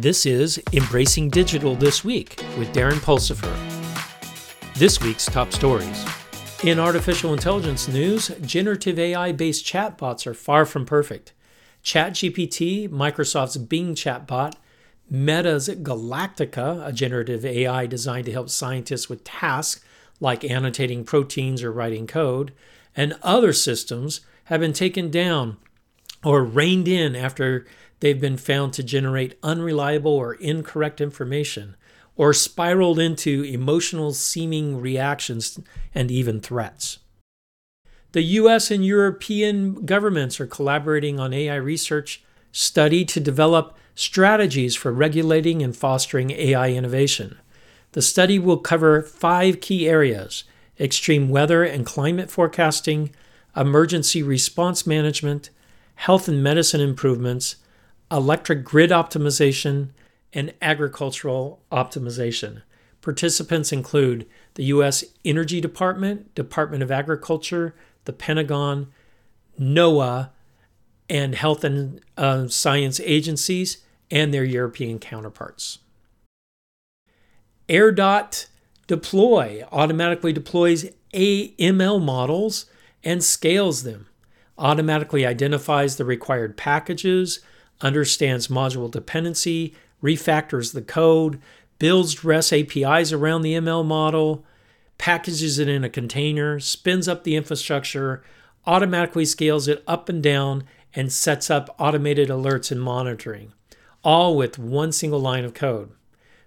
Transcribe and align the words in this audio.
This 0.00 0.26
is 0.26 0.62
Embracing 0.72 1.28
Digital 1.28 1.74
This 1.74 2.04
Week 2.04 2.40
with 2.56 2.72
Darren 2.72 3.00
Pulsipher. 3.00 3.52
This 4.74 5.00
week's 5.00 5.26
top 5.26 5.52
stories. 5.52 6.06
In 6.62 6.78
artificial 6.78 7.32
intelligence 7.32 7.88
news, 7.88 8.28
generative 8.40 8.96
AI 8.96 9.32
based 9.32 9.66
chatbots 9.66 10.24
are 10.24 10.34
far 10.34 10.64
from 10.66 10.86
perfect. 10.86 11.32
ChatGPT, 11.82 12.88
Microsoft's 12.88 13.56
Bing 13.56 13.96
chatbot, 13.96 14.54
Meta's 15.10 15.68
Galactica, 15.68 16.86
a 16.86 16.92
generative 16.92 17.44
AI 17.44 17.86
designed 17.86 18.26
to 18.26 18.32
help 18.32 18.50
scientists 18.50 19.08
with 19.08 19.24
tasks 19.24 19.84
like 20.20 20.44
annotating 20.44 21.02
proteins 21.02 21.60
or 21.60 21.72
writing 21.72 22.06
code, 22.06 22.52
and 22.94 23.18
other 23.20 23.52
systems 23.52 24.20
have 24.44 24.60
been 24.60 24.72
taken 24.72 25.10
down 25.10 25.56
or 26.24 26.44
reined 26.44 26.86
in 26.86 27.16
after 27.16 27.66
they've 28.00 28.20
been 28.20 28.36
found 28.36 28.72
to 28.74 28.82
generate 28.82 29.38
unreliable 29.42 30.12
or 30.12 30.34
incorrect 30.34 31.00
information 31.00 31.76
or 32.16 32.32
spiraled 32.32 32.98
into 32.98 33.44
emotional 33.44 34.12
seeming 34.12 34.80
reactions 34.80 35.58
and 35.94 36.10
even 36.10 36.40
threats. 36.40 36.98
The 38.12 38.22
US 38.22 38.70
and 38.70 38.84
European 38.84 39.86
governments 39.86 40.40
are 40.40 40.46
collaborating 40.46 41.20
on 41.20 41.32
AI 41.32 41.54
research 41.56 42.22
study 42.50 43.04
to 43.04 43.20
develop 43.20 43.76
strategies 43.94 44.74
for 44.74 44.92
regulating 44.92 45.62
and 45.62 45.76
fostering 45.76 46.30
AI 46.30 46.70
innovation. 46.70 47.38
The 47.92 48.02
study 48.02 48.38
will 48.38 48.58
cover 48.58 49.02
five 49.02 49.60
key 49.60 49.88
areas 49.88 50.44
extreme 50.80 51.28
weather 51.28 51.64
and 51.64 51.84
climate 51.84 52.30
forecasting, 52.30 53.10
emergency 53.56 54.22
response 54.22 54.86
management, 54.86 55.50
health 55.96 56.28
and 56.28 56.42
medicine 56.42 56.80
improvements, 56.80 57.56
electric 58.10 58.64
grid 58.64 58.90
optimization, 58.90 59.90
and 60.32 60.52
agricultural 60.60 61.60
optimization. 61.72 62.62
Participants 63.00 63.72
include 63.72 64.26
the 64.54 64.64
U.S. 64.64 65.04
Energy 65.24 65.60
Department, 65.60 66.34
Department 66.34 66.82
of 66.82 66.90
Agriculture, 66.90 67.74
the 68.04 68.12
Pentagon, 68.12 68.88
NOAA, 69.58 70.30
and 71.08 71.34
health 71.34 71.64
and 71.64 72.00
uh, 72.16 72.48
science 72.48 73.00
agencies 73.00 73.78
and 74.10 74.34
their 74.34 74.44
European 74.44 74.98
counterparts. 74.98 75.78
AirDot 77.68 78.46
Deploy 78.88 79.62
automatically 79.70 80.32
deploys 80.32 80.90
AML 81.12 82.02
models 82.02 82.66
and 83.04 83.22
scales 83.22 83.82
them, 83.82 84.06
automatically 84.56 85.26
identifies 85.26 85.96
the 85.96 86.06
required 86.06 86.56
packages, 86.56 87.40
understands 87.80 88.48
module 88.48 88.90
dependency, 88.90 89.74
refactors 90.02 90.72
the 90.72 90.82
code, 90.82 91.40
builds 91.78 92.24
REST 92.24 92.52
APIs 92.52 93.12
around 93.12 93.42
the 93.42 93.54
ML 93.54 93.84
model, 93.84 94.44
packages 94.96 95.58
it 95.58 95.68
in 95.68 95.84
a 95.84 95.88
container, 95.88 96.58
spins 96.58 97.08
up 97.08 97.24
the 97.24 97.36
infrastructure, 97.36 98.22
automatically 98.66 99.24
scales 99.24 99.68
it 99.68 99.82
up 99.86 100.08
and 100.08 100.22
down, 100.22 100.64
and 100.94 101.12
sets 101.12 101.50
up 101.50 101.74
automated 101.78 102.28
alerts 102.28 102.72
and 102.72 102.82
monitoring, 102.82 103.52
all 104.02 104.36
with 104.36 104.58
one 104.58 104.90
single 104.90 105.20
line 105.20 105.44
of 105.44 105.54
code. 105.54 105.90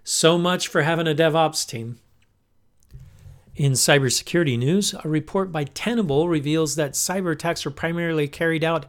So 0.04 0.36
much 0.36 0.68
for 0.68 0.82
having 0.82 1.06
a 1.06 1.14
DevOps 1.14 1.66
team. 1.66 1.98
In 3.54 3.72
cybersecurity 3.72 4.58
news, 4.58 4.94
a 5.04 5.08
report 5.08 5.52
by 5.52 5.64
Tenable 5.64 6.28
reveals 6.28 6.74
that 6.76 6.92
cyber 6.92 7.32
attacks 7.32 7.64
are 7.66 7.70
primarily 7.70 8.26
carried 8.26 8.64
out 8.64 8.86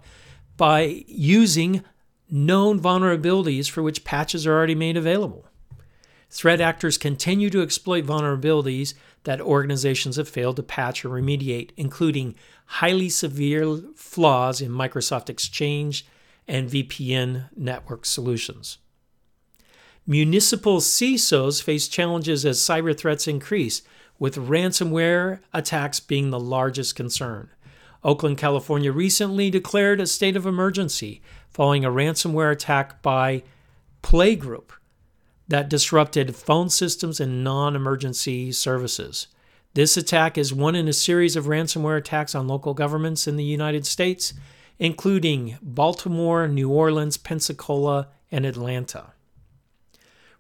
by 0.58 1.04
using 1.08 1.84
known 2.30 2.80
vulnerabilities 2.80 3.70
for 3.70 3.82
which 3.84 4.04
patches 4.04 4.48
are 4.48 4.54
already 4.54 4.76
made 4.76 4.98
available. 4.98 5.48
Threat 6.30 6.60
actors 6.60 6.98
continue 6.98 7.50
to 7.52 7.62
exploit 7.62 8.06
vulnerabilities 8.06 8.96
that 9.24 9.40
organizations 9.40 10.16
have 10.16 10.28
failed 10.28 10.56
to 10.56 10.64
patch 10.64 11.06
or 11.06 11.10
remediate, 11.10 11.70
including 11.78 12.36
highly 12.66 13.08
severe 13.08 13.78
flaws 13.96 14.60
in 14.60 14.72
Microsoft 14.72 15.30
Exchange 15.30 16.06
and 16.48 16.70
VPN 16.70 17.50
network 17.56 18.06
solutions. 18.06 18.80
Municipal 20.06 20.80
CISOs 20.80 21.64
face 21.64 21.88
challenges 21.88 22.46
as 22.46 22.60
cyber 22.60 22.98
threats 22.98 23.28
increase, 23.28 23.84
with 24.20 24.36
ransomware 24.36 25.40
attacks 25.54 26.00
being 26.00 26.30
the 26.30 26.40
largest 26.40 26.96
concern. 26.96 27.50
Oakland, 28.04 28.38
California 28.38 28.92
recently 28.92 29.50
declared 29.50 30.02
a 30.02 30.08
state 30.08 30.36
of 30.36 30.46
emergency 30.46 31.22
following 31.54 31.86
a 31.86 31.92
ransomware 31.92 32.52
attack 32.52 33.02
by 33.02 33.44
Playgroup 34.02 34.72
that 35.48 35.70
disrupted 35.70 36.36
phone 36.36 36.70
systems 36.70 37.20
and 37.20 37.44
non 37.44 37.76
emergency 37.76 38.52
services. 38.52 39.28
This 39.74 39.98
attack 39.98 40.38
is 40.38 40.54
one 40.54 40.76
in 40.76 40.88
a 40.88 40.94
series 40.94 41.36
of 41.36 41.46
ransomware 41.46 41.98
attacks 41.98 42.36
on 42.36 42.48
local 42.48 42.74
governments 42.74 43.28
in 43.28 43.38
the 43.38 43.44
United 43.44 43.86
States, 43.86 44.34
including 44.78 45.58
Baltimore, 45.62 46.48
New 46.48 46.70
Orleans, 46.70 47.18
Pensacola, 47.18 48.10
and 48.32 48.46
Atlanta. 48.46 49.14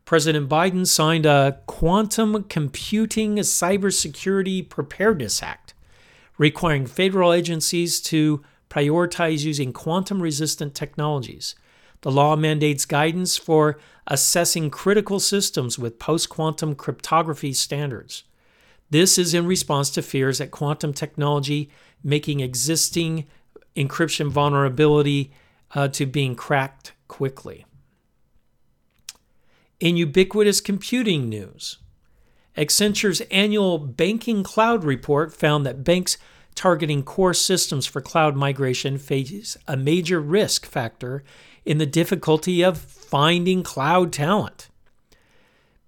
President 0.06 0.50
Biden 0.50 0.86
signed 0.86 1.26
a 1.26 1.60
Quantum 1.66 2.44
Computing 2.44 3.38
Cybersecurity 3.38 4.68
Preparedness 4.68 5.42
Act, 5.42 5.74
requiring 6.38 6.86
federal 6.86 7.32
agencies 7.32 8.02
to 8.02 8.44
prioritize 8.74 9.44
using 9.44 9.72
quantum 9.72 10.22
resistant 10.22 10.74
technologies. 10.74 11.56
The 12.02 12.12
law 12.12 12.36
mandates 12.36 12.86
guidance 12.86 13.38
for 13.38 13.80
assessing 14.08 14.70
critical 14.70 15.20
systems 15.20 15.78
with 15.78 16.00
post 16.00 16.30
quantum 16.30 16.76
cryptography 16.76 17.54
standards. 17.54 18.24
This 18.90 19.18
is 19.18 19.34
in 19.34 19.46
response 19.46 19.90
to 19.92 20.02
fears 20.02 20.40
that 20.40 20.52
quantum 20.52 20.94
technology 20.94 21.70
making 22.04 22.40
existing 22.40 23.26
encryption 23.76 24.30
vulnerability 24.30 25.32
uh, 25.76 25.88
to 25.90 26.06
being 26.06 26.36
cracked 26.36 26.94
quickly. 27.08 27.66
In 29.80 29.98
ubiquitous 29.98 30.62
computing 30.62 31.30
news, 31.30 31.78
Accenture's 32.56 33.22
annual 33.32 33.80
Banking 33.80 34.44
Cloud 34.44 34.84
report 34.84 35.34
found 35.34 35.66
that 35.66 35.84
banks 35.84 36.18
targeting 36.56 37.04
core 37.04 37.34
systems 37.34 37.86
for 37.86 38.02
cloud 38.02 38.36
migration 38.36 38.98
faces 38.98 39.58
a 39.68 39.78
major 39.78 40.20
risk 40.20 40.66
factor 40.66 41.24
in 41.66 41.78
the 41.78 41.86
difficulty 41.86 42.64
of 42.64 42.78
finding 42.78 43.64
cloud 43.64 44.12
talent. 44.12 44.70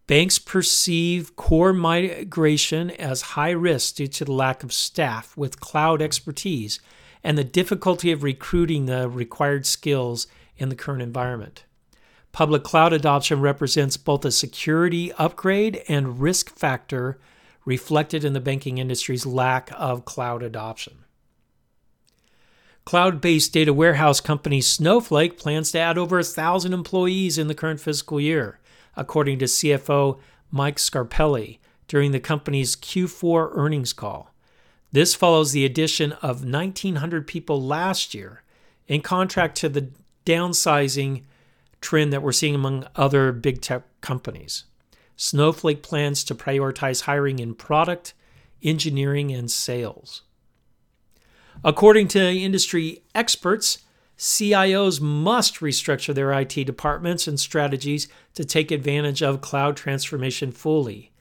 Banks 0.08 0.38
perceive 0.38 1.36
core 1.36 1.74
migration 1.74 2.92
as 2.92 3.22
high 3.22 3.52
risk 3.52 3.96
due 3.96 4.08
to 4.08 4.26
the 4.26 4.32
lack 4.32 4.64
of 4.64 4.72
staff 4.72 5.36
with 5.36 5.60
cloud 5.60 6.02
expertise 6.02 6.80
and 7.24 7.38
the 7.38 7.44
difficulty 7.44 8.12
of 8.12 8.22
recruiting 8.22 8.86
the 8.86 9.10
required 9.10 9.66
skills 9.66 10.28
in 10.58 10.70
the 10.70 10.76
current 10.76 11.02
environment. 11.02 11.64
Public 12.32 12.64
cloud 12.64 12.94
adoption 12.94 13.42
represents 13.42 13.98
both 13.98 14.24
a 14.26 14.32
security 14.32 15.12
upgrade 15.14 15.82
and 15.88 16.20
risk 16.20 16.50
factor 16.56 17.18
reflected 17.66 18.24
in 18.24 18.34
the 18.34 18.40
banking 18.40 18.78
industry's 18.78 19.26
lack 19.26 19.72
of 19.76 20.06
cloud 20.06 20.44
adoption. 20.44 21.00
Cloud 22.86 23.20
based 23.20 23.52
data 23.52 23.74
warehouse 23.74 24.22
company 24.22 24.62
Snowflake 24.62 25.40
plans 25.40 25.72
to 25.72 25.80
add 25.80 25.98
over 25.98 26.18
1,000 26.18 26.72
employees 26.72 27.40
in 27.40 27.48
the 27.48 27.56
current 27.56 27.80
fiscal 27.80 28.22
year, 28.22 28.60
according 28.96 29.40
to 29.40 29.46
CFO 29.46 30.20
Mike 30.52 30.78
Scarpelli 30.78 31.58
during 31.88 32.12
the 32.12 32.20
company's 32.20 32.76
Q4 32.76 33.50
earnings 33.54 33.92
call. 33.92 34.32
This 34.92 35.16
follows 35.16 35.52
the 35.52 35.66
addition 35.66 36.14
of 36.14 36.44
1,900 36.44 37.28
people 37.28 37.62
last 37.62 38.14
year, 38.14 38.44
in 38.88 39.02
contrast 39.02 39.56
to 39.56 39.70
the 39.70 39.90
downsizing 40.26 41.24
trend 41.82 42.14
that 42.14 42.22
we're 42.22 42.32
seeing 42.32 42.56
among 42.56 42.88
other 42.96 43.32
big 43.32 43.62
tech 43.62 43.84
companies. 44.02 44.66
Snowflake 45.16 45.82
plans 45.82 46.24
to 46.26 46.36
prioritize 46.36 47.02
hiring 47.02 47.40
in 47.40 47.56
product, 47.56 48.14
engineering, 48.62 49.32
and 49.32 49.50
sales. 49.50 50.24
According 51.64 52.10
to 52.10 52.20
industry 52.20 53.04
experts, 53.14 53.80
CIOs 54.18 55.02
must 55.02 55.56
restructure 55.56 56.14
their 56.14 56.32
IT 56.32 56.54
departments 56.66 57.28
and 57.28 57.40
strategies 57.40 58.08
to 58.34 58.46
take 58.46 58.72
advantage 58.72 59.22
of 59.22 59.42
cloud 59.42 59.76
transformation 59.76 60.52
fully. 60.52 61.12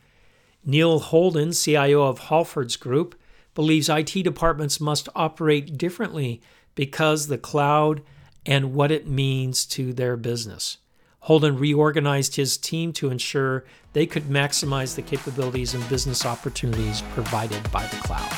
Neil 0.65 0.99
Holden, 0.99 1.53
CIO 1.53 2.03
of 2.03 2.21
Halfords 2.21 2.79
Group, 2.79 3.15
believes 3.55 3.89
IT 3.89 4.13
departments 4.23 4.81
must 4.81 5.09
operate 5.15 5.77
differently 5.77 6.41
because 6.75 7.27
the 7.27 7.39
cloud 7.39 8.03
and 8.47 8.75
what 8.75 8.91
it 8.91 9.07
means 9.07 9.65
to 9.67 9.93
their 9.93 10.17
business. 10.17 10.79
Holden 11.25 11.59
reorganized 11.59 12.37
his 12.37 12.59
team 12.59 12.93
to 12.93 13.11
ensure 13.11 13.65
they 13.95 14.05
could 14.05 14.25
maximize 14.25 14.95
the 14.95 15.01
capabilities 15.01 15.73
and 15.73 15.89
business 15.89 16.27
opportunities 16.27 17.01
provided 17.15 17.73
by 17.73 17.87
the 17.87 17.97
cloud. 17.97 18.31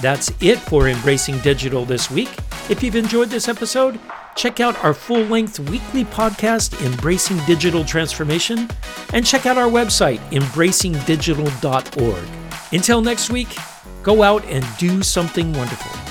That's 0.00 0.32
it 0.40 0.58
for 0.58 0.88
Embracing 0.88 1.38
Digital 1.40 1.84
this 1.84 2.10
week. 2.10 2.30
If 2.70 2.82
you've 2.82 2.96
enjoyed 2.96 3.28
this 3.28 3.46
episode, 3.46 4.00
check 4.36 4.58
out 4.58 4.82
our 4.82 4.94
full 4.94 5.24
length 5.24 5.58
weekly 5.68 6.06
podcast, 6.06 6.82
Embracing 6.82 7.44
Digital 7.44 7.84
Transformation, 7.84 8.70
and 9.12 9.26
check 9.26 9.44
out 9.44 9.58
our 9.58 9.68
website, 9.68 10.20
embracingdigital.org. 10.30 12.28
Until 12.72 13.02
next 13.02 13.28
week, 13.28 13.54
go 14.02 14.22
out 14.22 14.42
and 14.46 14.64
do 14.78 15.02
something 15.02 15.52
wonderful. 15.52 16.05